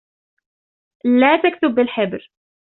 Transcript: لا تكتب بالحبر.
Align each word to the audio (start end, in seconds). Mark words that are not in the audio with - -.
لا 1.05 1.35
تكتب 1.43 1.75
بالحبر. 1.75 2.31